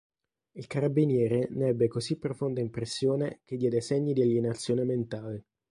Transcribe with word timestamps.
Il 0.53 0.65
carabiniere 0.65 1.47
ne 1.51 1.67
ebbe 1.67 1.87
così 1.87 2.17
profonda 2.17 2.59
impressione 2.59 3.41
che 3.45 3.55
diede 3.55 3.81
segni 3.81 4.13
di 4.13 4.23
alienazione 4.23 4.83
mentale"”. 4.83 5.45